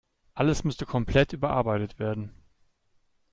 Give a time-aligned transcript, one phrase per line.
[0.33, 2.33] Alles müsste komplett überarbeitet werden.